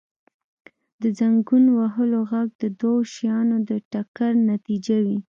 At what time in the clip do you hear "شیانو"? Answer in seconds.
3.13-3.57